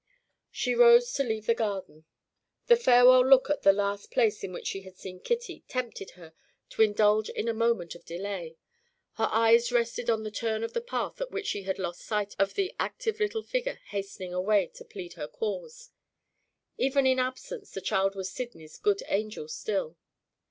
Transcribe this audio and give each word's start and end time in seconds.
She 0.49 0.73
rose 0.73 1.13
to 1.13 1.23
leave 1.23 1.45
the 1.45 1.53
garden. 1.53 2.05
A 2.71 2.75
farewell 2.75 3.23
look 3.23 3.51
at 3.51 3.61
the 3.61 3.71
last 3.71 4.09
place 4.09 4.43
in 4.43 4.51
which 4.51 4.65
she 4.65 4.81
had 4.81 4.97
seen 4.97 5.19
Kitty 5.19 5.63
tempted 5.67 6.11
her 6.17 6.33
to 6.69 6.81
indulge 6.81 7.29
in 7.29 7.47
a 7.47 7.53
moment 7.53 7.93
of 7.93 8.03
delay. 8.03 8.57
Her 9.17 9.27
eyes 9.29 9.71
rested 9.71 10.09
on 10.09 10.23
the 10.23 10.31
turn 10.31 10.63
in 10.63 10.71
the 10.73 10.81
path 10.81 11.21
at 11.21 11.29
which 11.29 11.45
she 11.45 11.65
had 11.65 11.77
lost 11.77 12.01
sight 12.01 12.33
of 12.39 12.55
the 12.55 12.73
active 12.79 13.19
little 13.19 13.43
figure 13.43 13.79
hastening 13.89 14.33
away 14.33 14.71
to 14.73 14.85
plead 14.85 15.13
her 15.13 15.27
cause. 15.27 15.91
Even 16.79 17.05
in 17.05 17.19
absence, 17.19 17.69
the 17.69 17.79
child 17.79 18.15
was 18.15 18.31
Sydney's 18.31 18.79
good 18.79 19.03
angel 19.07 19.47
still. 19.47 19.97